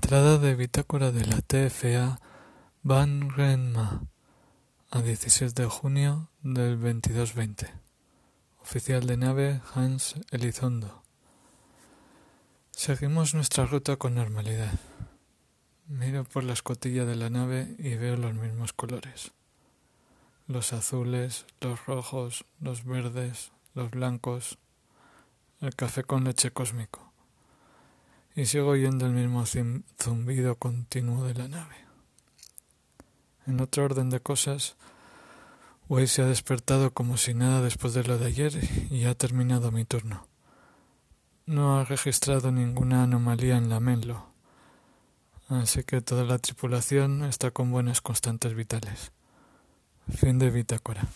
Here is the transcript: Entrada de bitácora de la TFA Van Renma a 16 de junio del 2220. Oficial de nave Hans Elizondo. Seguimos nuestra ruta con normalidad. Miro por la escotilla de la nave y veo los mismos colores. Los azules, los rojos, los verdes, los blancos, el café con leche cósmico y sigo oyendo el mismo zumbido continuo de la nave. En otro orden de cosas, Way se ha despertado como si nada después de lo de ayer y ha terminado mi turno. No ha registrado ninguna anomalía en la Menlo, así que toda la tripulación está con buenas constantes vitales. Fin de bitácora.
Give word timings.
Entrada 0.00 0.38
de 0.38 0.54
bitácora 0.54 1.10
de 1.10 1.26
la 1.26 1.42
TFA 1.42 2.20
Van 2.84 3.30
Renma 3.30 4.04
a 4.92 5.02
16 5.02 5.56
de 5.56 5.64
junio 5.66 6.30
del 6.40 6.80
2220. 6.80 7.66
Oficial 8.62 9.04
de 9.08 9.16
nave 9.16 9.60
Hans 9.74 10.14
Elizondo. 10.30 11.02
Seguimos 12.70 13.34
nuestra 13.34 13.66
ruta 13.66 13.96
con 13.96 14.14
normalidad. 14.14 14.78
Miro 15.88 16.22
por 16.22 16.44
la 16.44 16.52
escotilla 16.52 17.04
de 17.04 17.16
la 17.16 17.28
nave 17.28 17.74
y 17.80 17.96
veo 17.96 18.16
los 18.16 18.34
mismos 18.34 18.72
colores. 18.72 19.32
Los 20.46 20.72
azules, 20.72 21.44
los 21.60 21.84
rojos, 21.86 22.44
los 22.60 22.84
verdes, 22.84 23.50
los 23.74 23.90
blancos, 23.90 24.58
el 25.60 25.74
café 25.74 26.04
con 26.04 26.22
leche 26.22 26.52
cósmico 26.52 27.07
y 28.38 28.46
sigo 28.46 28.68
oyendo 28.68 29.04
el 29.04 29.12
mismo 29.12 29.44
zumbido 30.00 30.54
continuo 30.54 31.24
de 31.24 31.34
la 31.34 31.48
nave. 31.48 31.74
En 33.48 33.60
otro 33.60 33.84
orden 33.84 34.10
de 34.10 34.20
cosas, 34.20 34.76
Way 35.88 36.06
se 36.06 36.22
ha 36.22 36.26
despertado 36.26 36.92
como 36.92 37.16
si 37.16 37.34
nada 37.34 37.62
después 37.62 37.94
de 37.94 38.04
lo 38.04 38.16
de 38.16 38.26
ayer 38.26 38.52
y 38.92 39.06
ha 39.06 39.16
terminado 39.16 39.72
mi 39.72 39.84
turno. 39.84 40.28
No 41.46 41.80
ha 41.80 41.84
registrado 41.84 42.52
ninguna 42.52 43.02
anomalía 43.02 43.56
en 43.56 43.70
la 43.70 43.80
Menlo, 43.80 44.26
así 45.48 45.82
que 45.82 46.00
toda 46.00 46.22
la 46.22 46.38
tripulación 46.38 47.24
está 47.24 47.50
con 47.50 47.72
buenas 47.72 48.00
constantes 48.00 48.54
vitales. 48.54 49.10
Fin 50.16 50.38
de 50.38 50.50
bitácora. 50.50 51.08